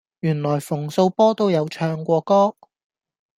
[0.21, 2.55] 原來馮素波都有唱過歌